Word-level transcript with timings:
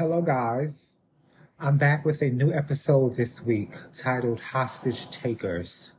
Hello, 0.00 0.22
guys. 0.22 0.92
I'm 1.58 1.76
back 1.76 2.06
with 2.06 2.22
a 2.22 2.30
new 2.30 2.50
episode 2.54 3.16
this 3.16 3.42
week 3.44 3.74
titled 3.92 4.40
Hostage 4.40 5.10
Takers. 5.10 5.92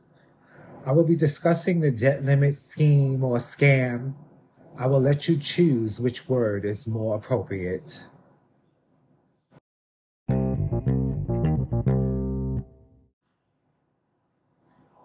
I 0.84 0.90
will 0.90 1.04
be 1.04 1.14
discussing 1.14 1.78
the 1.78 1.92
debt 1.92 2.24
limit 2.24 2.56
scheme 2.56 3.22
or 3.22 3.36
scam. 3.36 4.14
I 4.76 4.88
will 4.88 5.00
let 5.00 5.28
you 5.28 5.36
choose 5.36 6.00
which 6.00 6.28
word 6.28 6.64
is 6.64 6.84
more 6.84 7.14
appropriate. 7.14 8.08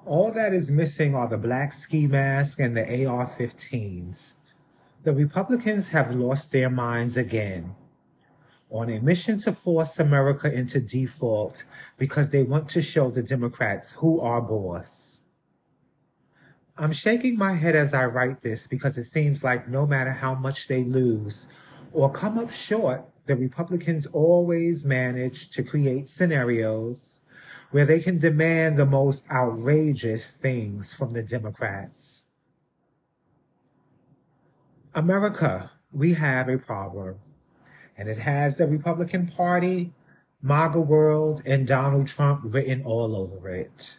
All 0.08 0.32
that 0.32 0.54
is 0.56 0.72
missing 0.72 1.14
are 1.14 1.28
the 1.28 1.38
black 1.38 1.72
ski 1.72 2.08
mask 2.08 2.60
and 2.60 2.76
the 2.76 3.06
AR 3.06 3.28
15s. 3.28 4.34
The 5.04 5.14
Republicans 5.14 5.90
have 5.90 6.16
lost 6.16 6.52
their 6.52 6.72
minds 6.72 7.16
again 7.16 7.76
on 8.70 8.90
a 8.90 9.00
mission 9.00 9.40
to 9.40 9.52
force 9.52 9.98
America 10.00 10.52
into 10.52 10.80
default 10.80 11.64
because 11.98 12.30
they 12.30 12.44
want 12.44 12.68
to 12.70 12.82
show 12.82 13.10
the 13.10 13.24
Democrats 13.24 13.94
who 13.94 14.20
are 14.20 14.42
boss. 14.42 15.22
I'm 16.78 16.92
shaking 16.92 17.38
my 17.38 17.54
head 17.54 17.76
as 17.76 17.94
I 17.94 18.06
write 18.06 18.42
this 18.42 18.68
because 18.68 18.98
it 18.98 19.06
seems 19.06 19.44
like 19.44 19.68
no 19.68 19.88
matter 19.88 20.12
how 20.12 20.36
much 20.36 20.68
they 20.68 20.84
lose 20.84 21.48
or 21.92 22.12
come 22.12 22.38
up 22.38 22.52
short, 22.52 23.06
the 23.26 23.36
Republicans 23.36 24.06
always 24.08 24.86
manage 24.86 25.50
to 25.52 25.64
create 25.64 26.08
scenarios 26.08 27.22
where 27.72 27.86
they 27.86 28.00
can 28.00 28.20
demand 28.20 28.78
the 28.78 28.86
most 28.86 29.26
outrageous 29.32 30.28
things 30.28 30.94
from 30.94 31.14
the 31.14 31.24
Democrats. 31.24 32.24
America, 34.94 35.72
we 35.92 36.14
have 36.14 36.48
a 36.48 36.58
problem 36.58 37.18
and 37.98 38.08
it 38.08 38.20
has 38.20 38.58
the 38.58 38.68
Republican 38.68 39.28
Party, 39.28 39.94
MAGA 40.42 40.80
World, 40.80 41.42
and 41.46 41.68
Donald 41.68 42.08
Trump 42.08 42.42
written 42.44 42.84
all 42.84 43.16
over 43.16 43.50
it. 43.50 43.98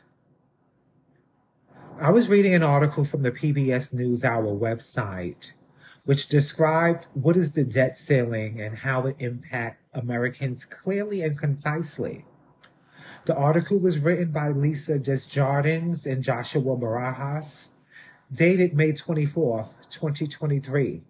I 2.00 2.10
was 2.10 2.28
reading 2.28 2.54
an 2.54 2.62
article 2.62 3.04
from 3.04 3.24
the 3.24 3.32
PBS 3.32 3.92
NewsHour 3.92 4.56
website, 4.56 5.52
which 6.04 6.28
described 6.28 7.06
what 7.12 7.36
is 7.36 7.52
the 7.52 7.64
debt 7.64 7.98
ceiling 7.98 8.60
and 8.60 8.78
how 8.78 9.04
it 9.06 9.16
impacts 9.18 9.82
Americans 9.92 10.64
clearly 10.64 11.22
and 11.22 11.36
concisely. 11.36 12.24
The 13.24 13.34
article 13.34 13.80
was 13.80 13.98
written 13.98 14.30
by 14.30 14.50
Lisa 14.50 14.98
Desjardins 14.98 16.06
and 16.06 16.22
Joshua 16.22 16.76
Barajas, 16.76 17.68
dated 18.32 18.74
May 18.74 18.92
24th, 18.92 19.88
2023. 19.90 21.02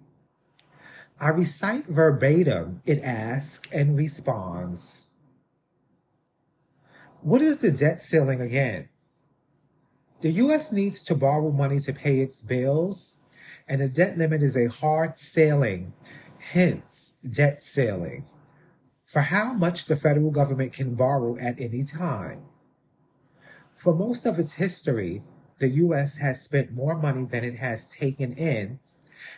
I 1.20 1.28
recite 1.30 1.86
verbatim, 1.86 2.80
it 2.86 3.02
asks 3.02 3.68
and 3.72 3.96
responds. 3.96 5.06
What 7.22 7.42
is 7.42 7.58
the 7.58 7.72
debt 7.72 8.00
ceiling 8.00 8.40
again? 8.40 8.88
The 10.20 10.30
U.S. 10.30 10.70
needs 10.70 11.02
to 11.04 11.16
borrow 11.16 11.50
money 11.50 11.80
to 11.80 11.92
pay 11.92 12.20
its 12.20 12.40
bills, 12.40 13.14
and 13.66 13.80
the 13.80 13.88
debt 13.88 14.16
limit 14.16 14.42
is 14.42 14.56
a 14.56 14.66
hard 14.66 15.18
ceiling, 15.18 15.92
hence 16.38 17.14
debt 17.28 17.64
ceiling, 17.64 18.24
for 19.04 19.22
how 19.22 19.52
much 19.52 19.86
the 19.86 19.96
federal 19.96 20.30
government 20.30 20.72
can 20.72 20.94
borrow 20.94 21.36
at 21.38 21.60
any 21.60 21.82
time. 21.82 22.42
For 23.74 23.94
most 23.94 24.24
of 24.24 24.38
its 24.38 24.54
history, 24.54 25.22
the 25.58 25.68
U.S. 25.68 26.18
has 26.18 26.42
spent 26.42 26.72
more 26.72 26.96
money 26.96 27.24
than 27.24 27.42
it 27.42 27.56
has 27.56 27.88
taken 27.88 28.34
in. 28.34 28.78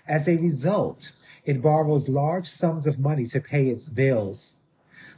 As 0.06 0.28
a 0.28 0.36
result, 0.36 1.12
it 1.50 1.60
borrows 1.60 2.08
large 2.08 2.46
sums 2.46 2.86
of 2.86 3.00
money 3.00 3.26
to 3.26 3.40
pay 3.40 3.70
its 3.70 3.88
bills. 3.88 4.54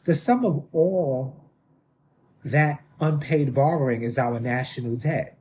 The 0.05 0.15
sum 0.15 0.47
of 0.47 0.65
all 0.73 1.45
that 2.43 2.83
unpaid 3.01 3.53
borrowing 3.53 4.01
is 4.01 4.17
our 4.17 4.41
national 4.41 4.97
debt. 4.97 5.37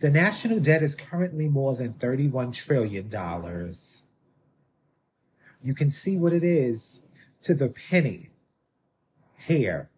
The 0.00 0.10
national 0.10 0.58
debt 0.58 0.82
is 0.82 0.96
currently 0.96 1.48
more 1.48 1.76
than 1.76 1.92
$31 1.92 2.52
trillion. 2.52 3.08
You 5.62 5.74
can 5.74 5.88
see 5.88 6.16
what 6.16 6.32
it 6.32 6.42
is 6.42 7.02
to 7.42 7.54
the 7.54 7.68
penny 7.68 8.30
here. 9.38 9.88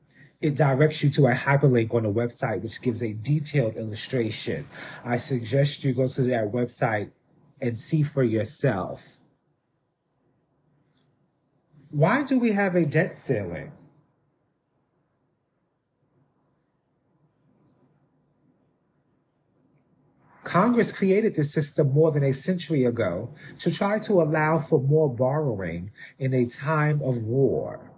It 0.43 0.55
directs 0.55 1.03
you 1.03 1.09
to 1.09 1.29
a 1.29 1.33
hyperlink 1.33 1.95
on 1.95 2.03
the 2.03 2.13
website, 2.13 2.61
which 2.61 2.83
gives 2.83 3.03
a 3.03 3.15
detailed 3.15 3.77
illustration. 3.77 4.69
I 5.03 5.17
suggest 5.17 5.83
you 5.83 5.95
go 5.95 6.09
to 6.09 6.23
that 6.25 6.53
website 6.53 7.13
and 7.59 7.79
see 7.79 8.03
for 8.03 8.23
yourself. 8.23 9.21
Why 11.93 12.23
do 12.25 12.39
we 12.39 12.53
have 12.53 12.75
a 12.75 12.87
debt 12.87 13.15
ceiling? 13.15 13.71
Congress 20.43 20.91
created 20.91 21.35
this 21.35 21.53
system 21.53 21.93
more 21.93 22.11
than 22.11 22.25
a 22.25 22.33
century 22.33 22.85
ago 22.85 23.35
to 23.59 23.71
try 23.71 23.99
to 23.99 24.23
allow 24.23 24.59
for 24.59 24.81
more 24.81 25.15
borrowing 25.15 25.91
in 26.19 26.33
a 26.33 26.47
time 26.47 27.03
of 27.03 27.19
war. 27.19 27.91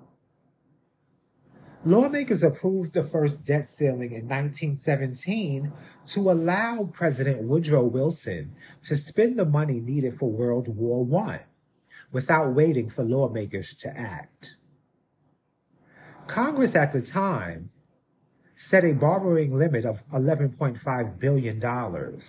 Lawmakers 1.84 2.42
approved 2.42 2.94
the 2.94 3.04
first 3.04 3.44
debt 3.44 3.66
ceiling 3.66 4.10
in 4.10 4.26
1917 4.26 5.72
to 6.06 6.30
allow 6.32 6.90
President 6.92 7.44
Woodrow 7.44 7.84
Wilson 7.84 8.56
to 8.82 8.96
spend 8.96 9.38
the 9.38 9.44
money 9.44 9.78
needed 9.78 10.14
for 10.14 10.28
World 10.28 10.66
War 10.66 11.06
I 11.28 11.42
without 12.14 12.54
waiting 12.54 12.88
for 12.88 13.02
lawmakers 13.02 13.74
to 13.74 13.88
act. 13.98 14.56
Congress 16.28 16.76
at 16.76 16.92
the 16.92 17.02
time 17.02 17.70
set 18.54 18.84
a 18.84 18.92
borrowing 18.92 19.58
limit 19.58 19.84
of 19.84 20.08
$11.5 20.10 21.18
billion. 21.18 22.20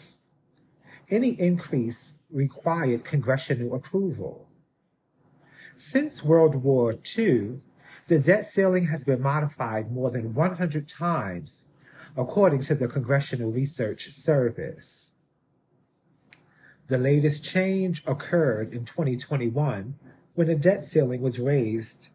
Any 1.07 1.29
increase 1.40 2.16
required 2.31 3.06
congressional 3.06 3.75
approval. 3.75 4.50
Since 5.78 6.24
World 6.24 6.56
War 6.56 6.95
II, 7.18 7.59
the 8.07 8.19
debt 8.19 8.47
ceiling 8.47 8.88
has 8.88 9.03
been 9.03 9.22
modified 9.22 9.91
more 9.91 10.09
than 10.09 10.34
100 10.34 10.88
times, 10.88 11.68
according 12.18 12.62
to 12.62 12.75
the 12.75 12.88
Congressional 12.88 13.51
Research 13.51 14.12
Service. 14.12 15.12
The 16.88 16.97
latest 17.00 17.44
change 17.44 18.03
occurred 18.06 18.72
in 18.72 18.85
2021 18.85 19.96
when 20.35 20.47
the 20.47 20.56
debt 20.56 20.84
ceiling 20.84 21.22
was 21.22 21.40
raised 21.40 22.09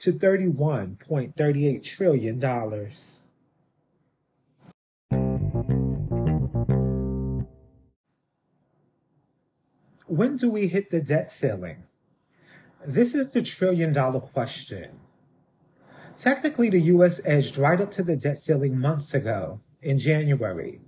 to 0.00 0.12
$31.38 0.12 1.82
trillion. 1.82 2.38
When 10.06 10.36
do 10.36 10.50
we 10.50 10.66
hit 10.66 10.90
the 10.90 11.00
debt 11.00 11.30
ceiling? 11.30 11.84
This 12.86 13.14
is 13.14 13.30
the 13.30 13.40
trillion 13.40 13.94
dollar 13.94 14.20
question. 14.20 15.00
Technically, 16.18 16.68
the 16.68 16.80
U.S. 16.80 17.22
edged 17.24 17.56
right 17.56 17.80
up 17.80 17.90
to 17.92 18.02
the 18.02 18.16
debt 18.16 18.38
ceiling 18.38 18.78
months 18.78 19.14
ago 19.14 19.60
in 19.80 19.98
January 19.98 20.82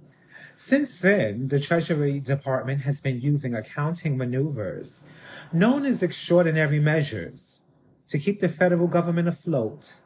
since 0.56 0.98
then, 1.00 1.48
the 1.48 1.60
Treasury 1.60 2.18
Department 2.18 2.80
has 2.82 3.00
been 3.00 3.20
using 3.20 3.54
accounting 3.54 4.16
maneuvers 4.16 5.04
known 5.52 5.84
as 5.84 6.02
extraordinary 6.02 6.80
measures 6.80 7.60
to 8.08 8.18
keep 8.18 8.40
the 8.40 8.48
federal 8.48 8.88
government 8.88 9.28
afloat. 9.28 9.96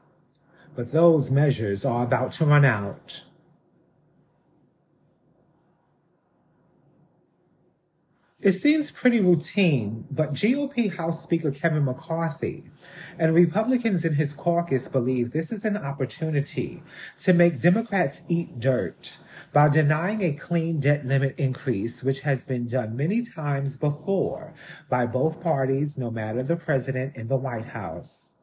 But 0.74 0.92
those 0.92 1.30
measures 1.30 1.84
are 1.84 2.04
about 2.04 2.32
to 2.32 2.44
run 2.44 2.64
out. 2.64 3.24
It 8.40 8.52
seems 8.52 8.90
pretty 8.90 9.20
routine, 9.20 10.06
but 10.10 10.32
GOP 10.32 10.96
House 10.96 11.22
Speaker 11.22 11.50
Kevin 11.50 11.84
McCarthy 11.84 12.64
and 13.18 13.34
Republicans 13.34 14.02
in 14.02 14.14
his 14.14 14.32
caucus 14.32 14.88
believe 14.88 15.30
this 15.30 15.52
is 15.52 15.64
an 15.64 15.76
opportunity 15.76 16.82
to 17.18 17.34
make 17.34 17.60
Democrats 17.60 18.22
eat 18.28 18.58
dirt 18.58 19.18
by 19.52 19.68
denying 19.68 20.22
a 20.22 20.32
clean 20.32 20.78
debt 20.78 21.04
limit 21.04 21.38
increase, 21.38 22.02
which 22.02 22.20
has 22.20 22.44
been 22.44 22.66
done 22.66 22.96
many 22.96 23.22
times 23.22 23.76
before 23.76 24.54
by 24.88 25.06
both 25.06 25.40
parties, 25.40 25.98
no 25.98 26.10
matter 26.10 26.42
the 26.42 26.56
president 26.56 27.16
in 27.16 27.28
the 27.28 27.36
White 27.36 27.66
House. 27.66 28.34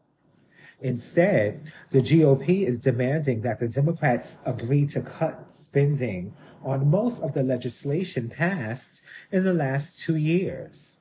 Instead, 0.80 1.72
the 1.90 2.02
GOP 2.02 2.66
is 2.66 2.80
demanding 2.80 3.42
that 3.42 3.60
the 3.60 3.68
Democrats 3.68 4.38
agree 4.46 4.86
to 4.86 5.02
cut 5.02 5.50
spending 5.50 6.34
on 6.64 6.90
most 6.90 7.24
of 7.24 7.34
the 7.34 7.44
legislation 7.44 8.30
passed 8.30 9.02
in 9.32 9.44
the 9.44 9.54
last 9.54 9.98
two 9.98 10.16
years, 10.16 10.98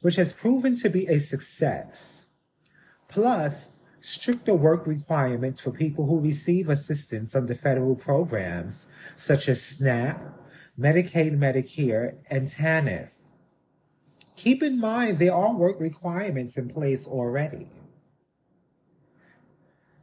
which 0.00 0.16
has 0.16 0.32
proven 0.32 0.74
to 0.76 0.88
be 0.88 1.06
a 1.06 1.18
success. 1.18 2.26
Plus, 3.08 3.80
stricter 4.02 4.54
work 4.54 4.86
requirements 4.86 5.60
for 5.60 5.70
people 5.70 6.06
who 6.06 6.18
receive 6.18 6.68
assistance 6.68 7.34
under 7.34 7.54
federal 7.54 7.94
programs 7.94 8.86
such 9.16 9.48
as 9.48 9.62
SNAP, 9.62 10.20
Medicaid, 10.78 11.38
Medicare, 11.38 12.16
and 12.28 12.48
TANF. 12.48 13.12
Keep 14.36 14.62
in 14.62 14.80
mind 14.80 15.18
there 15.18 15.34
are 15.34 15.54
work 15.54 15.78
requirements 15.78 16.56
in 16.56 16.68
place 16.68 17.06
already. 17.06 17.68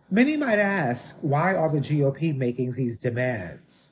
Many 0.09 0.37
might 0.37 0.59
ask, 0.59 1.15
why 1.21 1.53
are 1.53 1.69
the 1.69 1.79
GOP 1.79 2.35
making 2.35 2.71
these 2.71 2.97
demands? 2.97 3.91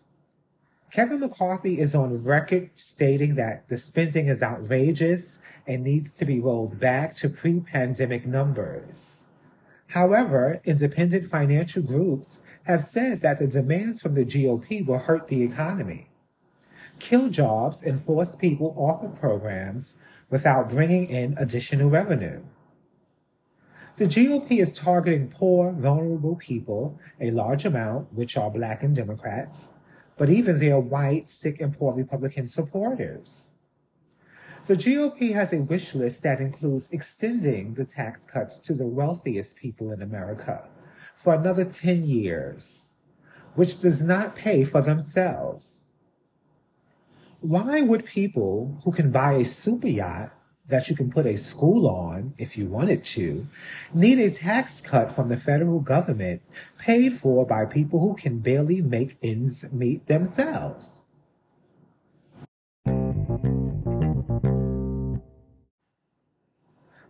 Kevin 0.90 1.20
McCarthy 1.20 1.80
is 1.80 1.94
on 1.94 2.24
record 2.24 2.72
stating 2.76 3.36
that 3.36 3.68
the 3.68 3.76
spending 3.76 4.28
is 4.28 4.42
outrageous 4.42 5.38
and 5.68 5.84
needs 5.84 6.14
to 6.14 6.26
be 6.26 6.40
rolled 6.40 6.80
back 6.80 7.14
to 7.16 7.30
pre 7.30 7.60
pandemic 7.60 8.26
numbers. 8.26 9.27
However, 9.92 10.62
independent 10.66 11.26
financial 11.26 11.82
groups 11.82 12.42
have 12.64 12.84
said 12.84 13.22
that 13.22 13.40
the 13.40 13.48
demands 13.48 14.02
from 14.02 14.16
the 14.16 14.26
GOP 14.26 14.86
will 14.86 15.00
hurt 15.00 15.28
the 15.28 15.44
economy, 15.44 16.10
kill 17.00 17.30
jobs, 17.30 17.82
and 17.82 18.00
force 18.00 18.36
people 18.36 18.74
off 18.78 19.02
of 19.02 19.20
programs 19.20 19.96
without 20.30 20.70
bringing 20.70 21.10
in 21.10 21.36
additional 21.38 21.90
revenue. 21.90 22.44
The 23.96 24.06
GOP 24.06 24.60
is 24.60 24.74
targeting 24.74 25.30
poor, 25.30 25.72
vulnerable 25.72 26.36
people, 26.36 27.00
a 27.20 27.32
large 27.32 27.66
amount, 27.66 28.14
which 28.14 28.38
are 28.38 28.52
black 28.52 28.84
and 28.84 28.96
Democrats, 28.96 29.74
but 30.18 30.30
even 30.30 30.60
their 30.60 30.80
white, 30.80 31.30
sick, 31.30 31.62
and 31.62 31.76
poor 31.76 31.94
Republican 31.94 32.48
supporters. 32.48 33.52
The 34.68 34.76
GOP 34.76 35.34
has 35.34 35.54
a 35.54 35.62
wish 35.62 35.96
list 35.96 36.24
that 36.24 36.42
includes 36.42 36.90
extending 36.92 37.76
the 37.76 37.86
tax 37.86 38.26
cuts 38.26 38.60
to 38.60 38.74
the 38.74 38.86
wealthiest 38.86 39.56
people 39.56 39.94
in 39.94 40.02
America 40.02 40.68
for 41.16 41.34
another 41.34 41.64
10 41.64 42.04
years, 42.04 42.90
which 43.56 43.80
does 43.80 44.02
not 44.02 44.36
pay 44.36 44.66
for 44.66 44.82
themselves. 44.82 45.86
Why 47.40 47.80
would 47.80 48.04
people 48.04 48.82
who 48.84 48.92
can 48.92 49.10
buy 49.10 49.36
a 49.36 49.46
super 49.46 49.88
yacht 49.88 50.34
that 50.68 50.90
you 50.90 50.98
can 50.98 51.10
put 51.10 51.26
a 51.26 51.38
school 51.38 51.88
on 51.88 52.34
if 52.38 52.58
you 52.58 52.68
wanted 52.68 53.06
to 53.06 53.48
need 53.94 54.20
a 54.20 54.30
tax 54.30 54.82
cut 54.82 55.14
from 55.14 55.30
the 55.30 55.38
federal 55.38 55.80
government 55.80 56.42
paid 56.78 57.14
for 57.14 57.46
by 57.46 57.64
people 57.64 58.02
who 58.02 58.16
can 58.16 58.40
barely 58.40 58.82
make 58.82 59.16
ends 59.24 59.64
meet 59.72 60.08
themselves? 60.08 61.04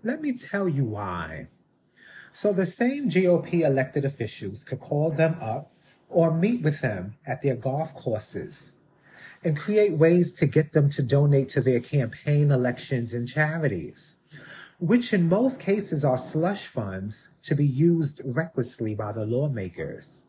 Let 0.07 0.21
me 0.21 0.31
tell 0.31 0.69
you 0.69 0.85
why. 0.85 1.47
So 2.31 2.53
the 2.53 2.65
same 2.65 3.09
GOP 3.09 3.59
elected 3.59 4.05
officials 4.05 4.63
could 4.63 4.79
call 4.79 5.11
them 5.11 5.35
up 5.41 5.73
or 6.07 6.33
meet 6.33 6.61
with 6.61 6.79
them 6.79 7.17
at 7.25 7.41
their 7.41 7.57
golf 7.57 7.93
courses 7.93 8.71
and 9.43 9.57
create 9.57 9.97
ways 9.97 10.31
to 10.35 10.45
get 10.45 10.71
them 10.71 10.89
to 10.91 11.03
donate 11.03 11.49
to 11.49 11.61
their 11.61 11.81
campaign 11.81 12.51
elections 12.51 13.13
and 13.13 13.27
charities, 13.27 14.15
which 14.79 15.11
in 15.11 15.27
most 15.27 15.59
cases 15.59 16.05
are 16.05 16.17
slush 16.17 16.67
funds 16.67 17.27
to 17.41 17.53
be 17.53 17.67
used 17.67 18.21
recklessly 18.23 18.95
by 18.95 19.11
the 19.11 19.25
lawmakers. 19.25 20.23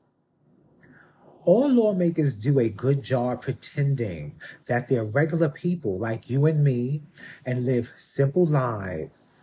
All 1.44 1.72
lawmakers 1.72 2.34
do 2.34 2.58
a 2.58 2.68
good 2.68 3.04
job 3.04 3.42
pretending 3.42 4.40
that 4.66 4.88
they're 4.88 5.04
regular 5.04 5.48
people 5.48 6.00
like 6.00 6.28
you 6.28 6.46
and 6.46 6.64
me 6.64 7.02
and 7.46 7.64
live 7.64 7.94
simple 7.96 8.44
lives. 8.44 9.37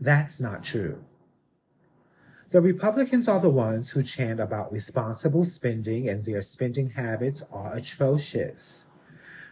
That's 0.00 0.40
not 0.40 0.64
true. 0.64 1.04
The 2.50 2.60
Republicans 2.62 3.28
are 3.28 3.38
the 3.38 3.50
ones 3.50 3.90
who 3.90 4.02
chant 4.02 4.40
about 4.40 4.72
responsible 4.72 5.44
spending, 5.44 6.08
and 6.08 6.24
their 6.24 6.42
spending 6.42 6.90
habits 6.90 7.44
are 7.52 7.76
atrocious. 7.76 8.86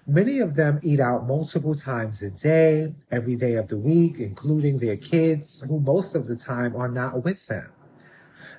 Many 0.07 0.41
of 0.41 0.55
them 0.55 0.81
eat 0.83 1.01
out 1.01 1.27
multiple 1.27 1.75
times 1.75 2.23
a 2.23 2.31
day, 2.31 2.95
every 3.11 3.37
day 3.37 3.55
of 3.55 3.69
the 3.69 3.77
week, 3.77 4.19
including 4.19 4.79
their 4.79 4.97
kids, 4.97 5.61
who 5.69 5.79
most 5.79 6.15
of 6.15 6.27
the 6.27 6.35
time 6.35 6.75
are 6.75 6.89
not 6.89 7.23
with 7.23 7.47
them. 7.47 7.71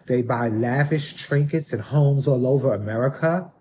They 0.05 0.21
buy 0.21 0.47
lavish 0.47 1.15
trinkets 1.15 1.73
and 1.73 1.81
homes 1.81 2.27
all 2.27 2.45
over 2.45 2.73
America. 2.73 3.51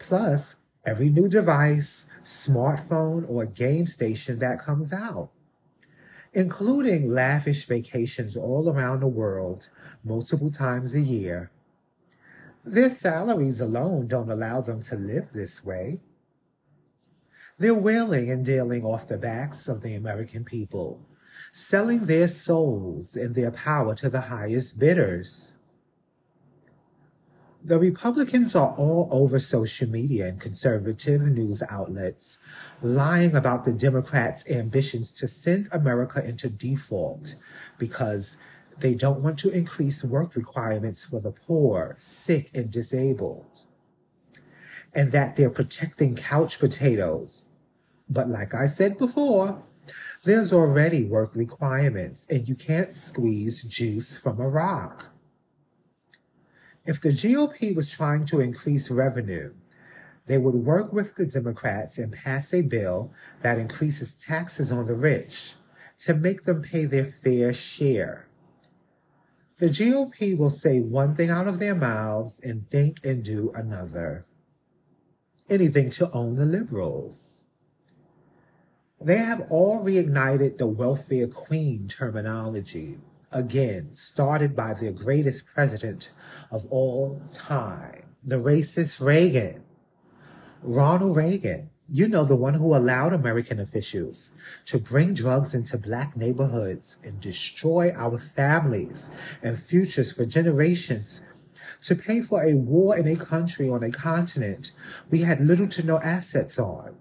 Plus, 0.00 0.56
every 0.84 1.08
new 1.10 1.28
device, 1.28 2.06
smartphone, 2.24 3.24
or 3.30 3.46
game 3.46 3.86
station 3.86 4.40
that 4.40 4.58
comes 4.58 4.92
out 4.92 5.30
including 6.32 7.10
lavish 7.10 7.66
vacations 7.66 8.36
all 8.36 8.68
around 8.68 9.00
the 9.00 9.06
world 9.06 9.68
multiple 10.04 10.50
times 10.50 10.94
a 10.94 11.00
year. 11.00 11.50
Their 12.64 12.90
salaries 12.90 13.60
alone 13.60 14.06
don't 14.06 14.30
allow 14.30 14.60
them 14.60 14.82
to 14.82 14.96
live 14.96 15.32
this 15.32 15.64
way. 15.64 16.00
They're 17.58 17.74
wailing 17.74 18.30
and 18.30 18.44
dealing 18.44 18.84
off 18.84 19.08
the 19.08 19.18
backs 19.18 19.68
of 19.68 19.82
the 19.82 19.94
American 19.94 20.44
people, 20.44 21.00
selling 21.52 22.06
their 22.06 22.28
souls 22.28 23.16
and 23.16 23.34
their 23.34 23.50
power 23.50 23.94
to 23.96 24.08
the 24.08 24.22
highest 24.22 24.78
bidders. 24.78 25.56
The 27.62 27.78
Republicans 27.78 28.54
are 28.54 28.74
all 28.78 29.06
over 29.10 29.38
social 29.38 29.86
media 29.86 30.28
and 30.28 30.40
conservative 30.40 31.20
news 31.20 31.62
outlets, 31.68 32.38
lying 32.80 33.36
about 33.36 33.66
the 33.66 33.72
Democrats' 33.72 34.48
ambitions 34.48 35.12
to 35.12 35.28
send 35.28 35.68
America 35.70 36.24
into 36.24 36.48
default 36.48 37.34
because 37.76 38.38
they 38.78 38.94
don't 38.94 39.20
want 39.20 39.38
to 39.40 39.50
increase 39.50 40.02
work 40.02 40.34
requirements 40.36 41.04
for 41.04 41.20
the 41.20 41.32
poor, 41.32 41.96
sick, 41.98 42.50
and 42.54 42.70
disabled. 42.70 43.66
And 44.94 45.12
that 45.12 45.36
they're 45.36 45.50
protecting 45.50 46.16
couch 46.16 46.58
potatoes. 46.58 47.48
But 48.08 48.26
like 48.30 48.54
I 48.54 48.68
said 48.68 48.96
before, 48.96 49.62
there's 50.24 50.50
already 50.50 51.04
work 51.04 51.32
requirements, 51.34 52.26
and 52.30 52.48
you 52.48 52.54
can't 52.54 52.94
squeeze 52.94 53.64
juice 53.64 54.16
from 54.16 54.40
a 54.40 54.48
rock. 54.48 55.10
If 56.86 57.00
the 57.00 57.10
GOP 57.10 57.74
was 57.74 57.90
trying 57.90 58.24
to 58.26 58.40
increase 58.40 58.90
revenue, 58.90 59.52
they 60.26 60.38
would 60.38 60.54
work 60.54 60.92
with 60.92 61.14
the 61.14 61.26
Democrats 61.26 61.98
and 61.98 62.12
pass 62.12 62.54
a 62.54 62.62
bill 62.62 63.12
that 63.42 63.58
increases 63.58 64.14
taxes 64.14 64.72
on 64.72 64.86
the 64.86 64.94
rich 64.94 65.54
to 65.98 66.14
make 66.14 66.44
them 66.44 66.62
pay 66.62 66.86
their 66.86 67.04
fair 67.04 67.52
share. 67.52 68.28
The 69.58 69.66
GOP 69.66 70.36
will 70.38 70.50
say 70.50 70.80
one 70.80 71.14
thing 71.14 71.28
out 71.28 71.46
of 71.46 71.58
their 71.58 71.74
mouths 71.74 72.40
and 72.42 72.70
think 72.70 73.04
and 73.04 73.22
do 73.22 73.52
another. 73.54 74.24
Anything 75.50 75.90
to 75.90 76.10
own 76.12 76.36
the 76.36 76.46
liberals. 76.46 77.44
They 78.98 79.18
have 79.18 79.46
all 79.50 79.84
reignited 79.84 80.56
the 80.56 80.66
welfare 80.66 81.26
queen 81.26 81.88
terminology 81.88 83.00
again, 83.32 83.94
started 83.94 84.56
by 84.56 84.74
the 84.74 84.92
greatest 84.92 85.46
president 85.46 86.10
of 86.50 86.66
all 86.70 87.22
time, 87.32 88.14
the 88.22 88.36
racist 88.36 89.00
Reagan. 89.00 89.64
Ronald 90.62 91.16
Reagan, 91.16 91.70
you 91.88 92.06
know, 92.06 92.24
the 92.24 92.36
one 92.36 92.54
who 92.54 92.74
allowed 92.74 93.12
American 93.12 93.58
officials 93.58 94.30
to 94.66 94.78
bring 94.78 95.14
drugs 95.14 95.54
into 95.54 95.78
black 95.78 96.16
neighborhoods 96.16 96.98
and 97.02 97.20
destroy 97.20 97.92
our 97.96 98.18
families 98.18 99.08
and 99.42 99.58
futures 99.58 100.12
for 100.12 100.24
generations 100.24 101.20
to 101.82 101.94
pay 101.94 102.20
for 102.20 102.42
a 102.44 102.54
war 102.54 102.96
in 102.96 103.06
a 103.06 103.16
country 103.16 103.68
on 103.68 103.82
a 103.82 103.90
continent 103.90 104.72
we 105.10 105.20
had 105.20 105.40
little 105.40 105.66
to 105.68 105.82
no 105.84 105.98
assets 106.00 106.58
on. 106.58 106.96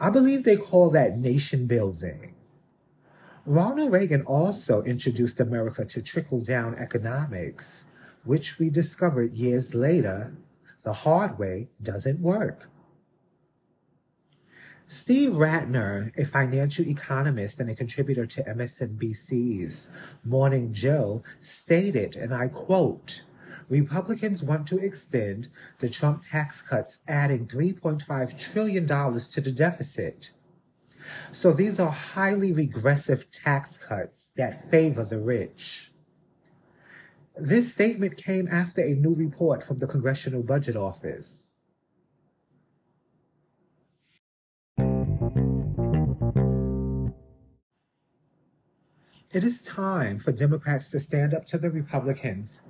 I 0.00 0.10
believe 0.10 0.44
they 0.44 0.56
call 0.56 0.90
that 0.90 1.18
nation 1.18 1.66
building. 1.66 2.34
Ronald 3.48 3.92
Reagan 3.92 4.26
also 4.26 4.82
introduced 4.82 5.40
America 5.40 5.86
to 5.86 6.02
trickle 6.02 6.42
down 6.42 6.74
economics, 6.74 7.86
which 8.22 8.58
we 8.58 8.68
discovered 8.68 9.32
years 9.32 9.74
later 9.74 10.36
the 10.82 10.92
hard 10.92 11.38
way 11.38 11.70
doesn't 11.82 12.20
work. 12.20 12.68
Steve 14.86 15.30
Rattner, 15.30 16.14
a 16.18 16.26
financial 16.26 16.86
economist 16.86 17.58
and 17.58 17.70
a 17.70 17.74
contributor 17.74 18.26
to 18.26 18.42
MSNBC's 18.42 19.88
Morning 20.22 20.74
Joe, 20.74 21.22
stated, 21.40 22.16
and 22.16 22.34
I 22.34 22.48
quote, 22.48 23.22
Republicans 23.70 24.42
want 24.42 24.66
to 24.66 24.76
extend 24.76 25.48
the 25.78 25.88
Trump 25.88 26.20
tax 26.20 26.60
cuts, 26.60 26.98
adding 27.08 27.46
$3.5 27.46 28.38
trillion 28.38 28.86
to 28.86 29.40
the 29.40 29.52
deficit. 29.52 30.32
So 31.32 31.52
these 31.52 31.78
are 31.78 31.90
highly 31.90 32.52
regressive 32.52 33.30
tax 33.30 33.76
cuts 33.76 34.30
that 34.36 34.70
favor 34.70 35.04
the 35.04 35.18
rich. 35.18 35.92
This 37.36 37.72
statement 37.72 38.16
came 38.16 38.48
after 38.48 38.80
a 38.80 38.94
new 38.94 39.14
report 39.14 39.62
from 39.62 39.78
the 39.78 39.86
Congressional 39.86 40.42
Budget 40.42 40.74
Office. 40.74 41.50
It 49.30 49.44
is 49.44 49.62
time 49.62 50.18
for 50.18 50.32
Democrats 50.32 50.90
to 50.90 50.98
stand 50.98 51.34
up 51.34 51.44
to 51.46 51.58
the 51.58 51.70
Republicans 51.70 52.62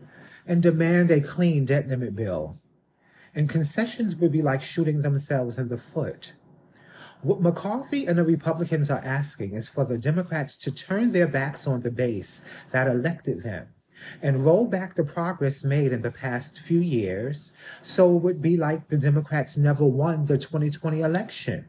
and 0.44 0.60
demand 0.60 1.10
a 1.10 1.20
clean 1.20 1.64
debt 1.64 1.86
limit 1.88 2.16
bill. 2.16 2.58
And 3.34 3.48
concessions 3.48 4.16
would 4.16 4.32
be 4.32 4.42
like 4.42 4.60
shooting 4.60 5.02
themselves 5.02 5.56
in 5.56 5.68
the 5.68 5.78
foot. 5.78 6.32
What 7.22 7.40
McCarthy 7.40 8.06
and 8.06 8.16
the 8.16 8.24
Republicans 8.24 8.90
are 8.90 9.02
asking 9.04 9.54
is 9.54 9.68
for 9.68 9.84
the 9.84 9.98
Democrats 9.98 10.56
to 10.58 10.70
turn 10.70 11.10
their 11.12 11.26
backs 11.26 11.66
on 11.66 11.80
the 11.80 11.90
base 11.90 12.40
that 12.70 12.86
elected 12.86 13.42
them 13.42 13.68
and 14.22 14.44
roll 14.44 14.66
back 14.66 14.94
the 14.94 15.02
progress 15.02 15.64
made 15.64 15.92
in 15.92 16.02
the 16.02 16.12
past 16.12 16.60
few 16.60 16.78
years 16.78 17.52
so 17.82 18.16
it 18.16 18.22
would 18.22 18.40
be 18.40 18.56
like 18.56 18.86
the 18.86 18.96
Democrats 18.96 19.56
never 19.56 19.84
won 19.84 20.26
the 20.26 20.38
2020 20.38 21.00
election. 21.00 21.66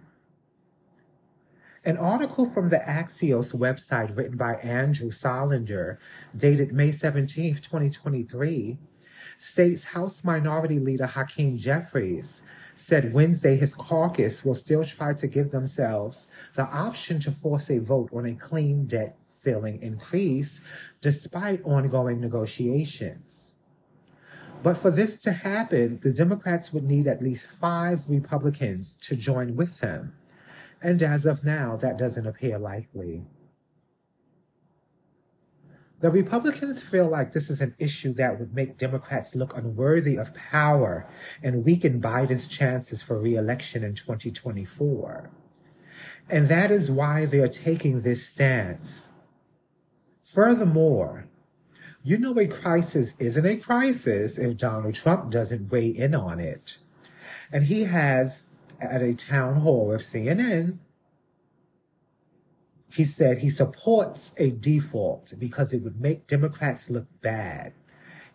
An 1.84 1.98
article 1.98 2.46
from 2.46 2.70
the 2.70 2.78
Axios 2.78 3.56
website 3.56 4.16
written 4.16 4.38
by 4.38 4.56
Andrew 4.56 5.10
Solender, 5.10 5.98
dated 6.36 6.72
May 6.74 6.92
17, 6.92 7.56
2023, 7.56 8.78
states 9.40 9.86
House 9.86 10.24
Minority 10.24 10.78
Leader 10.80 11.08
Hakeem 11.08 11.58
Jeffries 11.58 12.42
said 12.80 13.14
Wednesday 13.14 13.58
his 13.58 13.76
caucus 13.76 14.46
will 14.46 14.56
still 14.56 14.86
try 14.86 15.14
to 15.14 15.28
give 15.28 15.52
themselves 15.52 16.30
the 16.56 16.64
option 16.64 17.20
to 17.20 17.30
force 17.30 17.70
a 17.70 17.78
vote 17.78 18.10
on 18.14 18.26
a 18.26 18.34
clean 18.34 18.86
debt 18.86 19.18
ceiling 19.28 19.82
increase 19.82 20.62
despite 21.02 21.62
ongoing 21.66 22.22
negotiations. 22.22 23.54
But 24.64 24.78
for 24.78 24.92
this 24.92 25.18
to 25.24 25.34
happen, 25.34 26.00
the 26.02 26.14
Democrats 26.14 26.72
would 26.72 26.86
need 26.86 27.06
at 27.06 27.22
least 27.22 27.48
five 27.48 28.10
Republicans 28.10 28.96
to 29.02 29.16
join 29.18 29.58
with 29.58 29.82
them. 29.82 30.14
And 30.82 31.04
as 31.04 31.26
of 31.26 31.44
now, 31.44 31.76
that 31.76 31.98
doesn't 31.98 32.28
appear 32.28 32.58
likely. 32.58 33.26
The 36.02 36.10
Republicans 36.10 36.82
feel 36.82 37.10
like 37.10 37.34
this 37.34 37.50
is 37.50 37.60
an 37.60 37.76
issue 37.78 38.14
that 38.14 38.40
would 38.40 38.54
make 38.54 38.78
Democrats 38.78 39.36
look 39.36 39.56
unworthy 39.56 40.16
of 40.16 40.34
power 40.34 41.06
and 41.44 41.66
weaken 41.66 42.00
Biden's 42.00 42.48
chances 42.48 43.02
for 43.02 43.20
reelection 43.20 43.84
in 43.84 43.96
2024. 43.96 45.30
And 46.30 46.48
that 46.48 46.72
is 46.72 46.90
why 46.90 47.26
they're 47.26 47.50
taking 47.50 48.02
this 48.02 48.26
stance. 48.26 49.10
Furthermore, 50.24 51.28
you 52.02 52.18
know 52.18 52.38
a 52.40 52.48
crisis 52.48 53.14
isn't 53.20 53.46
a 53.46 53.58
crisis 53.58 54.38
if 54.38 54.56
Donald 54.56 54.96
Trump 54.96 55.30
doesn't 55.30 55.70
weigh 55.70 55.88
in 55.88 56.16
on 56.16 56.40
it. 56.40 56.78
And 57.52 57.66
he 57.66 57.84
has, 57.86 58.48
at 58.80 59.02
a 59.02 59.14
town 59.14 59.56
hall 59.56 59.88
with 59.88 60.02
CNN, 60.02 60.78
he 62.92 63.06
said 63.06 63.38
he 63.38 63.50
supports 63.50 64.34
a 64.38 64.52
default 64.52 65.34
because 65.38 65.74
it 65.74 65.84
would 65.84 66.02
make 66.02 66.28
Democrats 66.28 66.90
look 66.90 67.08
bad. 67.22 67.74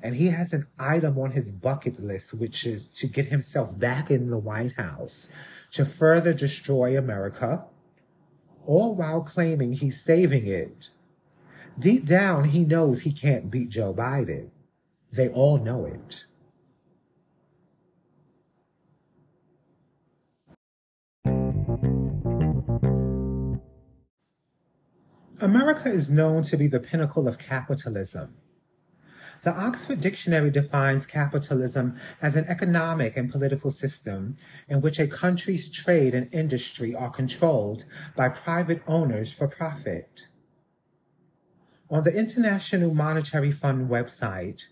And 0.01 0.17
he 0.17 0.29
has 0.29 0.53
an 0.53 0.67
item 0.79 1.19
on 1.19 1.33
his 1.33 1.51
bucket 1.51 1.99
list, 1.99 2.35
which 2.35 2.67
is 2.67 2.89
to 2.89 3.07
get 3.07 3.27
himself 3.27 3.79
back 3.79 4.11
in 4.11 4.31
the 4.31 4.39
White 4.39 4.73
House 4.73 5.29
to 5.73 5.85
further 5.85 6.35
destroy 6.35 6.97
America, 6.97 7.65
all 8.65 8.95
while 8.95 9.23
claiming 9.23 9.73
he's 9.73 10.01
saving 10.01 10.47
it. 10.47 10.91
Deep 11.79 12.05
down, 12.05 12.45
he 12.45 12.65
knows 12.65 13.01
he 13.01 13.13
can't 13.13 13.51
beat 13.51 13.71
Joe 13.71 13.93
Biden. 13.93 14.51
They 15.11 15.29
all 15.29 15.59
know 15.59 15.85
it. 15.85 16.27
America 25.45 25.91
is 25.91 26.09
known 26.09 26.43
to 26.43 26.57
be 26.57 26.67
the 26.67 26.81
pinnacle 26.81 27.29
of 27.29 27.37
capitalism. 27.37 28.33
The 29.43 29.53
Oxford 29.53 30.01
Dictionary 30.01 30.51
defines 30.51 31.05
capitalism 31.05 31.99
as 32.23 32.35
an 32.35 32.47
economic 32.47 33.15
and 33.15 33.31
political 33.31 33.71
system 33.71 34.39
in 34.71 34.81
which 34.81 34.99
a 34.99 35.07
country's 35.07 35.71
trade 35.71 36.15
and 36.15 36.35
industry 36.35 36.95
are 36.95 37.11
controlled 37.11 37.85
by 38.17 38.31
private 38.31 38.83
owners 38.87 39.35
for 39.35 39.47
profit. 39.47 40.29
On 41.91 42.03
the 42.03 42.17
International 42.17 42.95
Monetary 42.95 43.53
Fund 43.53 43.91
website, 43.91 44.69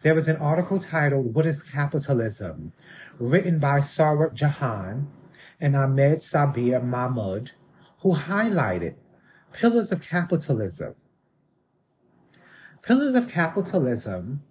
there 0.00 0.16
is 0.16 0.26
an 0.26 0.38
article 0.38 0.78
titled 0.78 1.34
What 1.34 1.44
is 1.44 1.62
Capitalism? 1.62 2.72
written 3.18 3.58
by 3.58 3.80
Sarwat 3.80 4.32
Jahan 4.32 5.06
and 5.60 5.76
Ahmed 5.76 6.22
Saber 6.22 6.80
Mahmud, 6.80 7.50
who 7.98 8.14
highlighted 8.14 8.94
Pillars 9.54 9.92
of 9.92 10.02
Capitalism. 10.02 10.96
Pillars 12.82 13.14
of 13.14 13.30
Capitalism. 13.30 14.42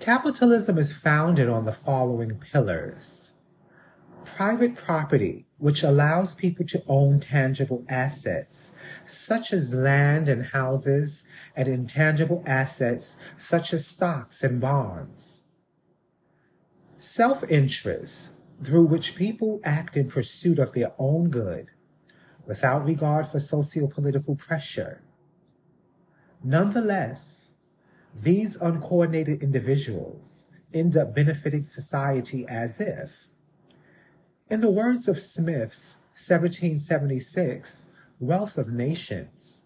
Capitalism 0.00 0.78
is 0.78 0.96
founded 0.96 1.50
on 1.50 1.66
the 1.66 1.72
following 1.72 2.38
pillars. 2.38 3.32
Private 4.24 4.76
property, 4.76 5.44
which 5.58 5.82
allows 5.82 6.34
people 6.34 6.64
to 6.64 6.82
own 6.88 7.20
tangible 7.20 7.84
assets, 7.86 8.72
such 9.04 9.52
as 9.52 9.74
land 9.74 10.26
and 10.26 10.46
houses, 10.46 11.22
and 11.54 11.68
intangible 11.68 12.42
assets, 12.46 13.18
such 13.36 13.74
as 13.74 13.86
stocks 13.86 14.42
and 14.42 14.58
bonds. 14.58 15.44
Self 16.96 17.44
interest, 17.50 18.32
through 18.64 18.86
which 18.86 19.14
people 19.14 19.60
act 19.64 19.98
in 19.98 20.08
pursuit 20.08 20.58
of 20.58 20.72
their 20.72 20.94
own 20.98 21.28
good 21.28 21.68
without 22.46 22.84
regard 22.84 23.26
for 23.26 23.40
socio-political 23.40 24.36
pressure. 24.36 25.02
Nonetheless, 26.42 27.52
these 28.14 28.56
uncoordinated 28.56 29.42
individuals 29.42 30.46
end 30.72 30.96
up 30.96 31.14
benefiting 31.14 31.64
society 31.64 32.46
as 32.48 32.80
if, 32.80 33.28
in 34.48 34.60
the 34.60 34.70
words 34.70 35.08
of 35.08 35.18
Smith's 35.18 35.96
1776 36.14 37.86
Wealth 38.20 38.56
of 38.56 38.72
Nations, 38.72 39.64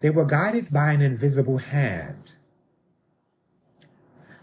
they 0.00 0.10
were 0.10 0.24
guided 0.24 0.72
by 0.72 0.92
an 0.92 1.02
invisible 1.02 1.58
hand. 1.58 2.32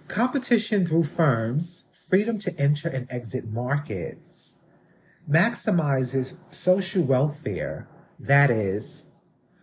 Competition 0.07 0.85
through 0.85 1.03
firms, 1.03 1.85
freedom 1.91 2.37
to 2.39 2.57
enter 2.59 2.87
and 2.87 3.07
exit 3.09 3.49
markets, 3.49 4.36
maximizes 5.29 6.37
social 6.51 7.03
welfare, 7.03 7.87
that 8.19 8.49
is, 8.49 9.05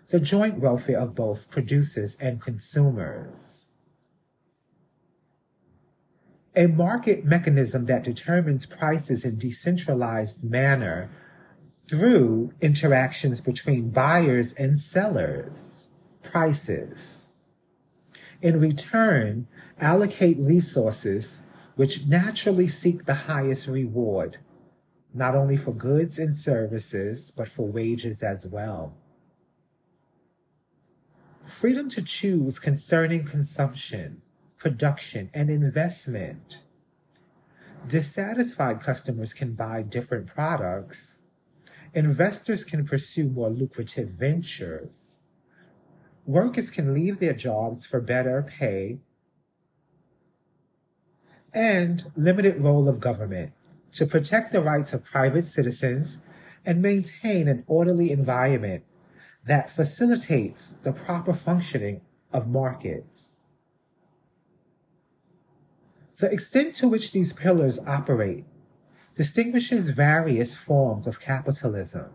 the 0.09 0.21
joint 0.21 0.59
welfare 0.59 0.99
of 0.99 1.15
both 1.15 1.51
producers 1.51 2.17
and 2.21 2.41
consumers. 2.41 3.65
A 6.57 6.67
market 6.67 7.25
mechanism 7.25 7.87
that 7.87 8.05
determines 8.05 8.67
prices 8.67 9.25
in 9.25 9.39
decentralized 9.39 10.49
manner 10.49 11.11
through 11.89 12.53
interactions 12.61 13.41
between 13.41 13.91
buyers 13.91 14.53
and 14.53 14.79
sellers, 14.79 15.89
prices. 16.23 17.29
In 18.41 18.61
return, 18.61 19.49
allocate 19.81 20.37
resources 20.39 21.43
which 21.75 22.07
naturally 22.07 22.69
seek 22.69 23.05
the 23.05 23.15
highest 23.15 23.67
reward 23.67 24.39
not 25.15 25.37
only 25.37 25.57
for 25.57 25.73
goods 25.73 26.19
and 26.19 26.37
services, 26.37 27.31
but 27.31 27.49
for 27.49 27.69
wages 27.69 28.23
as 28.23 28.45
well. 28.45 28.97
Freedom 31.47 31.89
to 31.91 32.03
choose 32.03 32.59
concerning 32.59 33.25
consumption, 33.25 34.23
production, 34.59 35.31
and 35.33 35.51
investment. 35.51 36.65
Dissatisfied 37.87 38.81
customers 38.81 39.33
can 39.33 39.53
buy 39.53 39.83
different 39.83 40.27
products. 40.27 41.19
Investors 41.93 42.65
can 42.65 42.85
pursue 42.85 43.29
more 43.29 43.51
lucrative 43.51 44.09
ventures. 44.09 45.19
Workers 46.27 46.71
can 46.71 46.93
leave 46.93 47.21
their 47.21 47.35
jobs 47.35 47.87
for 47.87 48.01
better 48.01 48.43
pay. 48.43 48.99
And 51.53 52.11
limited 52.17 52.61
role 52.61 52.89
of 52.89 52.99
government 52.99 53.53
to 53.95 54.07
protect 54.07 54.53
the 54.53 54.61
rights 54.61 54.93
of 54.93 55.05
private 55.05 55.47
citizens 55.47 56.19
and 56.65 56.83
maintain 56.83 57.49
an 57.49 57.65
orderly 57.67 58.11
environment 58.11 58.85
that 59.47 59.71
facilitates 59.71 60.73
the 60.83 60.93
proper 60.93 61.33
functioning 61.33 62.01
of 62.33 62.49
markets. 62.49 63.39
The 66.19 66.31
extent 66.31 66.75
to 66.77 66.89
which 66.89 67.13
these 67.13 67.33
pillars 67.33 67.79
operate 67.87 68.45
distinguishes 69.15 69.91
various 69.91 70.57
forms 70.57 71.07
of 71.07 71.21
capitalism. 71.21 72.11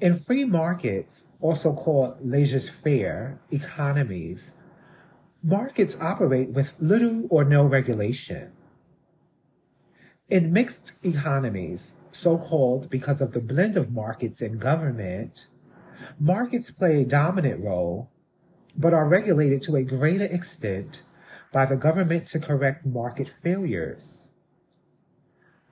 In 0.00 0.14
free 0.14 0.44
markets, 0.44 1.24
also 1.40 1.72
called 1.72 2.16
laissez-faire 2.20 3.40
economies, 3.50 4.52
markets 5.42 5.96
operate 6.00 6.50
with 6.50 6.74
little 6.80 7.26
or 7.30 7.44
no 7.44 7.64
regulation. 7.64 8.52
In 10.32 10.50
mixed 10.50 10.94
economies, 11.02 11.92
so 12.10 12.38
called 12.38 12.88
because 12.88 13.20
of 13.20 13.32
the 13.32 13.38
blend 13.38 13.76
of 13.76 13.92
markets 13.92 14.40
and 14.40 14.58
government, 14.58 15.46
markets 16.18 16.70
play 16.70 17.02
a 17.02 17.04
dominant 17.04 17.62
role, 17.62 18.10
but 18.74 18.94
are 18.94 19.06
regulated 19.06 19.60
to 19.60 19.76
a 19.76 19.84
greater 19.84 20.24
extent 20.24 21.02
by 21.52 21.66
the 21.66 21.76
government 21.76 22.28
to 22.28 22.40
correct 22.40 22.86
market 22.86 23.28
failures, 23.28 24.30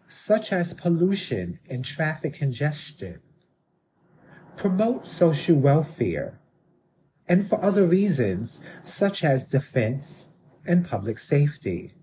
such 0.06 0.52
as 0.52 0.74
pollution 0.74 1.58
and 1.70 1.82
traffic 1.82 2.34
congestion, 2.34 3.20
promote 4.58 5.06
social 5.06 5.56
welfare, 5.56 6.38
and 7.26 7.48
for 7.48 7.64
other 7.64 7.86
reasons, 7.86 8.60
such 8.84 9.24
as 9.24 9.46
defense 9.46 10.28
and 10.66 10.86
public 10.86 11.18
safety. 11.18 11.94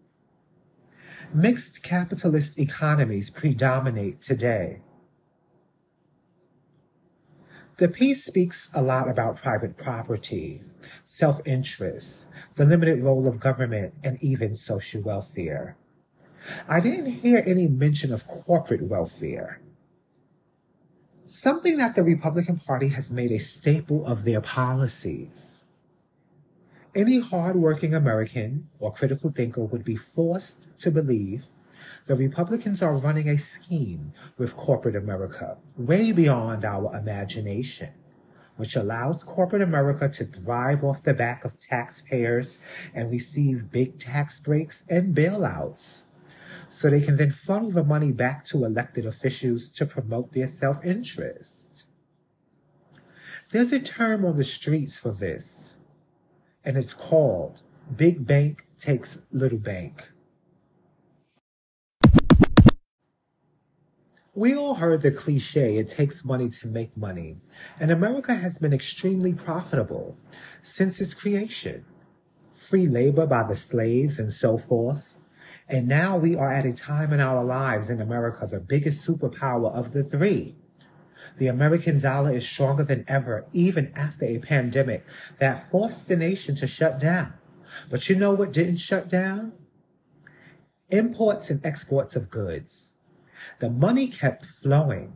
Mixed 1.33 1.83
capitalist 1.83 2.57
economies 2.57 3.29
predominate 3.29 4.21
today. 4.21 4.81
The 7.77 7.89
piece 7.89 8.25
speaks 8.25 8.69
a 8.73 8.81
lot 8.81 9.09
about 9.09 9.35
private 9.35 9.77
property, 9.77 10.61
self 11.03 11.41
interest, 11.45 12.27
the 12.55 12.65
limited 12.65 13.03
role 13.03 13.27
of 13.27 13.41
government, 13.41 13.93
and 14.03 14.17
even 14.23 14.55
social 14.55 15.01
welfare. 15.01 15.75
I 16.67 16.79
didn't 16.79 17.07
hear 17.07 17.43
any 17.45 17.67
mention 17.67 18.13
of 18.13 18.25
corporate 18.25 18.83
welfare, 18.83 19.61
something 21.25 21.77
that 21.77 21.95
the 21.95 22.03
Republican 22.03 22.57
Party 22.57 22.87
has 22.89 23.11
made 23.11 23.31
a 23.31 23.39
staple 23.39 24.05
of 24.05 24.23
their 24.23 24.41
policies. 24.41 25.56
Any 26.97 27.19
hardworking 27.19 27.93
American 27.93 28.69
or 28.79 28.91
critical 28.91 29.29
thinker 29.29 29.63
would 29.63 29.83
be 29.83 29.95
forced 29.95 30.79
to 30.79 30.89
believe 30.89 31.45
the 32.07 32.15
Republicans 32.15 32.81
are 32.81 32.97
running 32.97 33.29
a 33.29 33.37
scheme 33.37 34.13
with 34.35 34.57
corporate 34.57 34.95
America 34.95 35.57
way 35.77 36.11
beyond 36.11 36.65
our 36.65 36.97
imagination, 36.97 37.89
which 38.55 38.75
allows 38.75 39.23
corporate 39.23 39.61
America 39.61 40.09
to 40.09 40.25
drive 40.25 40.83
off 40.83 41.03
the 41.03 41.13
back 41.13 41.45
of 41.45 41.59
taxpayers 41.59 42.57
and 42.95 43.11
receive 43.11 43.71
big 43.71 43.99
tax 43.99 44.39
breaks 44.39 44.83
and 44.89 45.15
bailouts. 45.15 46.05
So 46.71 46.89
they 46.89 47.01
can 47.01 47.17
then 47.17 47.29
funnel 47.31 47.69
the 47.69 47.83
money 47.83 48.11
back 48.11 48.43
to 48.45 48.65
elected 48.65 49.05
officials 49.05 49.69
to 49.69 49.85
promote 49.85 50.33
their 50.33 50.47
self 50.47 50.83
interest. 50.83 51.85
There's 53.51 53.71
a 53.71 53.79
term 53.79 54.25
on 54.25 54.35
the 54.37 54.43
streets 54.43 54.97
for 54.97 55.11
this, 55.11 55.76
and 56.67 56.75
it's 56.75 56.93
called 56.93 57.63
Big 57.95 58.27
Bank 58.27 58.67
Takes 58.77 59.19
Little 59.31 59.57
Bank. 59.57 60.11
We 64.35 64.53
all 64.53 64.75
heard 64.75 65.01
the 65.01 65.11
cliche, 65.11 65.77
it 65.77 65.87
takes 65.87 66.25
money 66.25 66.49
to 66.49 66.67
make 66.67 66.97
money, 66.97 67.37
and 67.79 67.89
America 67.89 68.35
has 68.35 68.59
been 68.59 68.73
extremely 68.73 69.33
profitable 69.33 70.17
since 70.61 70.99
its 70.99 71.13
creation. 71.13 71.85
Free 72.53 72.85
labor 72.85 73.25
by 73.25 73.43
the 73.43 73.55
slaves 73.55 74.19
and 74.19 74.33
so 74.33 74.57
forth. 74.57 75.15
And 75.69 75.87
now 75.87 76.17
we 76.17 76.35
are 76.35 76.51
at 76.51 76.65
a 76.65 76.73
time 76.73 77.13
in 77.13 77.21
our 77.21 77.45
lives 77.45 77.89
in 77.89 78.01
America, 78.01 78.45
the 78.45 78.59
biggest 78.59 79.07
superpower 79.07 79.73
of 79.73 79.93
the 79.93 80.03
three. 80.03 80.57
The 81.35 81.47
American 81.47 81.99
dollar 81.99 82.33
is 82.33 82.47
stronger 82.47 82.83
than 82.83 83.03
ever, 83.07 83.45
even 83.51 83.91
after 83.95 84.25
a 84.25 84.39
pandemic 84.39 85.05
that 85.39 85.69
forced 85.69 86.07
the 86.07 86.15
nation 86.15 86.55
to 86.55 86.67
shut 86.67 86.97
down. 86.99 87.33
But 87.89 88.07
you 88.09 88.15
know 88.15 88.31
what 88.31 88.53
didn't 88.53 88.77
shut 88.77 89.09
down? 89.09 89.53
Imports 90.89 91.49
and 91.49 91.65
exports 91.65 92.15
of 92.15 92.29
goods. 92.29 92.91
The 93.59 93.69
money 93.69 94.07
kept 94.07 94.45
flowing. 94.45 95.13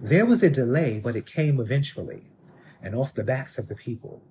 There 0.00 0.26
was 0.26 0.42
a 0.42 0.50
delay, 0.50 1.00
but 1.02 1.16
it 1.16 1.26
came 1.26 1.60
eventually, 1.60 2.30
and 2.82 2.94
off 2.94 3.14
the 3.14 3.24
backs 3.24 3.58
of 3.58 3.68
the 3.68 3.74
people. 3.74 4.22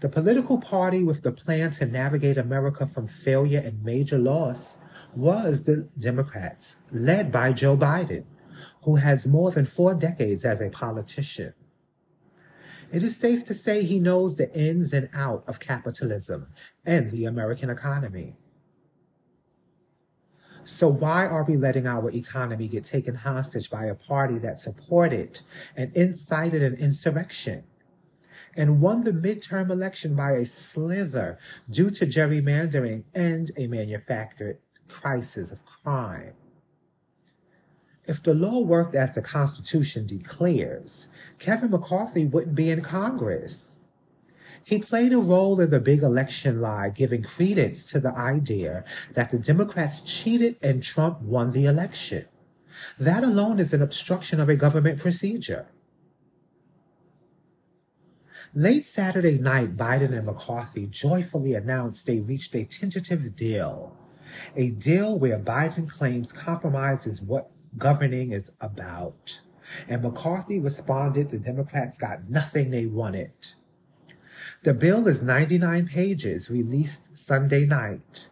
The 0.00 0.08
political 0.08 0.58
party 0.58 1.04
with 1.04 1.22
the 1.22 1.30
plan 1.30 1.70
to 1.72 1.86
navigate 1.86 2.36
America 2.36 2.86
from 2.86 3.06
failure 3.06 3.62
and 3.64 3.84
major 3.84 4.18
loss 4.18 4.78
was 5.14 5.62
the 5.62 5.88
Democrats, 5.98 6.76
led 6.90 7.30
by 7.30 7.52
Joe 7.52 7.76
Biden, 7.76 8.24
who 8.82 8.96
has 8.96 9.26
more 9.26 9.50
than 9.50 9.66
four 9.66 9.94
decades 9.94 10.44
as 10.44 10.60
a 10.60 10.70
politician. 10.70 11.54
It 12.92 13.02
is 13.02 13.16
safe 13.16 13.44
to 13.46 13.54
say 13.54 13.84
he 13.84 13.98
knows 13.98 14.36
the 14.36 14.52
ins 14.54 14.92
and 14.92 15.08
out 15.14 15.44
of 15.46 15.60
capitalism 15.60 16.48
and 16.84 17.10
the 17.10 17.24
American 17.24 17.70
economy. 17.70 18.36
So 20.64 20.88
why 20.88 21.26
are 21.26 21.42
we 21.42 21.56
letting 21.56 21.86
our 21.86 22.10
economy 22.10 22.68
get 22.68 22.84
taken 22.84 23.16
hostage 23.16 23.70
by 23.70 23.86
a 23.86 23.94
party 23.94 24.38
that 24.38 24.60
supported 24.60 25.40
and 25.76 25.94
incited 25.96 26.62
an 26.62 26.74
insurrection 26.74 27.64
and 28.54 28.80
won 28.80 29.04
the 29.04 29.12
midterm 29.12 29.70
election 29.70 30.14
by 30.14 30.32
a 30.32 30.44
slither 30.44 31.38
due 31.70 31.90
to 31.90 32.06
gerrymandering 32.06 33.04
and 33.14 33.50
a 33.56 33.66
manufactured 33.66 34.58
crisis 34.88 35.50
of 35.50 35.64
crime? 35.64 36.34
If 38.06 38.22
the 38.22 38.34
law 38.34 38.60
worked 38.60 38.94
as 38.94 39.12
the 39.12 39.22
Constitution 39.22 40.06
declares, 40.06 41.08
Kevin 41.38 41.70
McCarthy 41.70 42.26
wouldn't 42.26 42.56
be 42.56 42.70
in 42.70 42.82
Congress. 42.82 43.76
He 44.64 44.78
played 44.78 45.12
a 45.12 45.18
role 45.18 45.60
in 45.60 45.70
the 45.70 45.80
big 45.80 46.02
election 46.02 46.60
lie, 46.60 46.90
giving 46.90 47.22
credence 47.22 47.84
to 47.86 48.00
the 48.00 48.14
idea 48.16 48.84
that 49.14 49.30
the 49.30 49.38
Democrats 49.38 50.00
cheated 50.00 50.56
and 50.62 50.82
Trump 50.82 51.20
won 51.20 51.52
the 51.52 51.66
election. 51.66 52.26
That 52.98 53.22
alone 53.22 53.60
is 53.60 53.72
an 53.72 53.82
obstruction 53.82 54.40
of 54.40 54.48
a 54.48 54.56
government 54.56 54.98
procedure. 54.98 55.66
Late 58.54 58.84
Saturday 58.84 59.38
night, 59.38 59.76
Biden 59.76 60.12
and 60.12 60.26
McCarthy 60.26 60.86
joyfully 60.86 61.54
announced 61.54 62.06
they 62.06 62.20
reached 62.20 62.54
a 62.54 62.64
tentative 62.64 63.34
deal. 63.34 63.96
A 64.56 64.70
deal 64.70 65.18
where 65.18 65.38
Biden 65.38 65.88
claims 65.88 66.32
compromise 66.32 67.06
is 67.06 67.22
what 67.22 67.50
governing 67.78 68.30
is 68.30 68.52
about. 68.60 69.40
And 69.88 70.02
McCarthy 70.02 70.58
responded 70.58 71.30
the 71.30 71.38
Democrats 71.38 71.96
got 71.96 72.28
nothing 72.28 72.70
they 72.70 72.86
wanted. 72.86 73.32
The 74.64 74.74
bill 74.74 75.08
is 75.08 75.22
99 75.22 75.86
pages, 75.88 76.50
released 76.50 77.16
Sunday 77.16 77.64
night. 77.64 78.28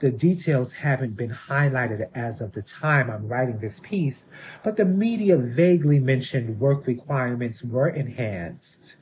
The 0.00 0.12
details 0.12 0.74
haven't 0.74 1.16
been 1.16 1.30
highlighted 1.30 2.08
as 2.14 2.40
of 2.40 2.52
the 2.52 2.62
time 2.62 3.10
I'm 3.10 3.26
writing 3.26 3.58
this 3.58 3.80
piece, 3.80 4.28
but 4.62 4.76
the 4.76 4.84
media 4.84 5.36
vaguely 5.36 5.98
mentioned 5.98 6.60
work 6.60 6.86
requirements 6.86 7.64
were 7.64 7.88
enhanced 7.88 8.96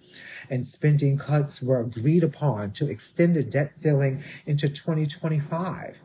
and 0.48 0.66
spending 0.66 1.18
cuts 1.18 1.62
were 1.62 1.80
agreed 1.80 2.24
upon 2.24 2.72
to 2.72 2.88
extend 2.88 3.36
the 3.36 3.42
debt 3.42 3.72
ceiling 3.76 4.22
into 4.46 4.68
2025. 4.68 6.00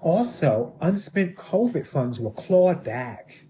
Also, 0.00 0.74
unspent 0.80 1.36
COVID 1.36 1.86
funds 1.86 2.20
were 2.20 2.30
clawed 2.30 2.84
back 2.84 3.44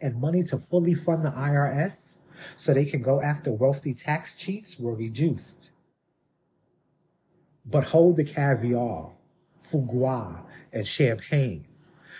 and 0.00 0.20
money 0.20 0.42
to 0.44 0.58
fully 0.58 0.94
fund 0.94 1.24
the 1.24 1.30
IRS 1.30 2.16
so 2.56 2.72
they 2.72 2.84
can 2.84 3.02
go 3.02 3.20
after 3.20 3.50
wealthy 3.50 3.92
tax 3.92 4.34
cheats 4.34 4.78
were 4.78 4.94
reduced. 4.94 5.72
But 7.64 7.84
hold 7.84 8.16
the 8.16 8.24
caviar, 8.24 9.12
foie 9.58 10.42
and 10.72 10.86
champagne 10.86 11.66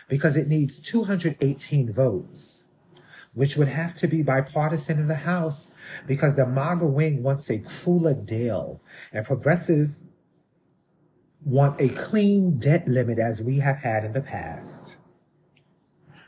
because 0.08 0.36
it 0.36 0.48
needs 0.48 0.80
218 0.80 1.92
votes, 1.92 2.66
which 3.32 3.56
would 3.56 3.68
have 3.68 3.94
to 3.94 4.08
be 4.08 4.22
bipartisan 4.22 4.98
in 4.98 5.08
the 5.08 5.14
House 5.14 5.70
because 6.06 6.34
the 6.34 6.44
MAGA 6.44 6.86
wing 6.86 7.22
wants 7.22 7.48
a 7.48 7.60
crueler 7.60 8.14
deal 8.14 8.82
and 9.12 9.24
progressive 9.24 9.94
want 11.44 11.80
a 11.80 11.88
clean 11.88 12.58
debt 12.58 12.86
limit 12.86 13.18
as 13.18 13.42
we 13.42 13.58
have 13.58 13.78
had 13.78 14.04
in 14.04 14.12
the 14.12 14.20
past. 14.20 14.96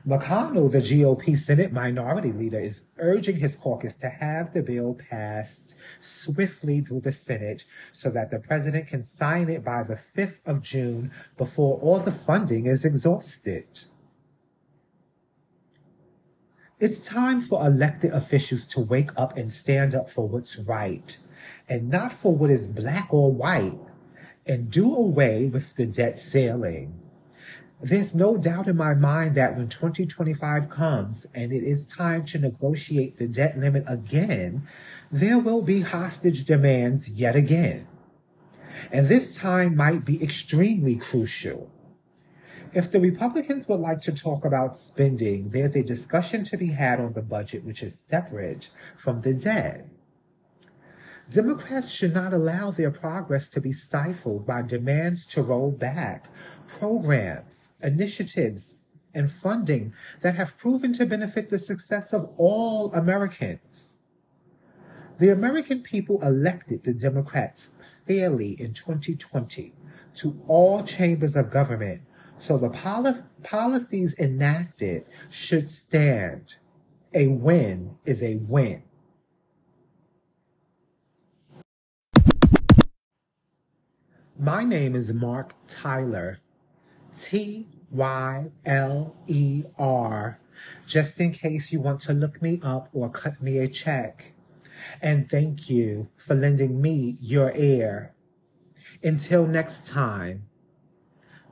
McConnell, 0.07 0.73
the 0.73 0.79
GOP 0.79 1.37
Senate 1.37 1.73
minority 1.73 2.33
leader, 2.33 2.59
is 2.59 2.83
urging 2.99 3.37
his 3.37 3.55
caucus 3.55 3.95
to 3.95 4.09
have 4.09 4.53
the 4.53 4.63
bill 4.63 4.95
passed 4.95 5.77
swiftly 6.01 6.81
through 6.81 7.03
the 7.03 7.13
Senate 7.13 7.65
so 7.93 8.11
that 8.11 8.31
the 8.31 8.41
president 8.41 8.89
can 8.89 9.05
sign 9.05 9.49
it 9.49 9.63
by 9.63 9.85
the 9.85 9.95
5th 9.95 10.41
of 10.45 10.61
June 10.61 11.13
before 11.37 11.79
all 11.79 12.01
the 12.01 12.11
funding 12.11 12.67
is 12.67 12.85
exhausted. 12.85 13.85
It's 16.81 16.99
time 16.99 17.41
for 17.41 17.65
elected 17.65 18.11
officials 18.11 18.67
to 18.69 18.81
wake 18.81 19.11
up 19.17 19.37
and 19.37 19.53
stand 19.53 19.95
up 19.95 20.11
for 20.11 20.27
what's 20.27 20.59
right 20.59 21.17
and 21.69 21.89
not 21.89 22.13
for 22.13 22.35
what 22.35 22.51
is 22.51 22.67
black 22.67 23.15
or 23.15 23.33
white 23.33 23.79
and 24.47 24.71
do 24.71 24.95
away 24.95 25.47
with 25.47 25.77
the 25.77 25.87
debt 25.87 26.19
ceiling. 26.19 26.99
There's 27.81 28.15
no 28.15 28.37
doubt 28.37 28.69
in 28.69 28.77
my 28.77 28.95
mind 28.95 29.35
that 29.35 29.57
when 29.57 29.69
2025 29.69 30.69
comes 30.69 31.27
and 31.35 31.53
it 31.53 31.65
is 31.65 31.85
time 31.85 32.25
to 32.27 32.39
negotiate 32.39 33.17
the 33.17 33.27
debt 33.27 33.59
limit 33.59 33.83
again, 33.89 34.69
there 35.11 35.39
will 35.39 35.63
be 35.63 35.81
hostage 35.81 36.45
demands 36.45 37.11
yet 37.11 37.35
again. 37.35 37.89
And 38.93 39.09
this 39.09 39.37
time 39.37 39.77
might 39.77 40.05
be 40.05 40.23
extremely 40.23 40.95
crucial. 40.95 41.71
If 42.73 42.91
the 42.91 43.01
Republicans 43.01 43.69
would 43.69 43.81
like 43.81 44.01
to 44.03 44.13
talk 44.13 44.45
about 44.45 44.79
spending, 44.79 45.51
there's 45.51 45.77
a 45.77 45.83
discussion 45.83 46.43
to 46.45 46.57
be 46.57 46.69
had 46.69 47.01
on 47.01 47.13
the 47.13 47.21
budget 47.21 47.65
which 47.65 47.83
is 47.83 48.01
separate 48.07 48.71
from 48.97 49.21
the 49.23 49.35
debt. 49.35 49.89
Democrats 51.33 51.91
should 51.91 52.13
not 52.13 52.35
allow 52.35 52.71
their 52.71 52.91
progress 52.91 53.49
to 53.49 53.61
be 53.61 53.73
stifled 53.73 54.47
by 54.47 54.61
demands 54.61 55.27
to 55.27 55.41
roll 55.41 55.71
back 55.71 56.29
programs, 56.69 57.71
initiatives, 57.83 58.77
and 59.15 59.31
funding 59.31 59.95
that 60.21 60.35
have 60.35 60.59
proven 60.59 60.93
to 60.93 61.07
benefit 61.07 61.49
the 61.49 61.59
success 61.59 62.13
of 62.13 62.31
all 62.37 62.93
Americans. 62.93 63.97
The 65.19 65.31
American 65.31 65.83
people 65.83 66.23
elected 66.23 66.85
the 66.85 66.93
Democrats 66.93 67.71
fairly 68.07 68.51
in 68.61 68.75
2020 68.75 69.75
to 70.17 70.43
all 70.47 70.83
chambers 70.83 71.35
of 71.35 71.51
government, 71.51 72.03
so 72.39 72.59
the 72.59 72.69
poli- 72.69 73.23
policies 73.43 74.15
enacted 74.19 75.07
should 75.31 75.71
stand. 75.71 76.57
A 77.15 77.29
win 77.29 77.97
is 78.05 78.23
a 78.23 78.37
win. 78.37 78.83
My 84.43 84.65
name 84.65 84.97
is 84.97 85.13
Mark 85.13 85.55
Tyler. 85.69 86.41
T 87.17 87.69
Y 87.93 88.51
L 88.67 89.15
E 89.29 89.63
R. 89.79 90.41
Just 90.85 91.21
in 91.21 91.31
case 91.31 91.71
you 91.71 91.81
want 91.81 92.01
to 92.01 92.13
look 92.13 92.43
me 92.43 92.59
up 92.61 92.89
or 92.93 93.09
cut 93.09 93.41
me 93.41 93.59
a 93.59 93.69
check. 93.69 94.33
And 95.01 95.31
thank 95.31 95.71
you 95.71 96.09
for 96.17 96.35
lending 96.35 96.83
me 96.83 97.19
your 97.21 97.53
ear. 97.55 98.17
Until 99.01 99.47
next 99.47 99.87
time, 99.87 100.49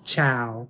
ciao. 0.02 0.66